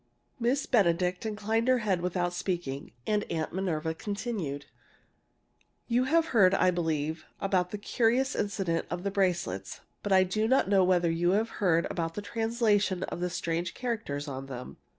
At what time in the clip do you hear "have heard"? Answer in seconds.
6.05-6.55, 11.33-11.85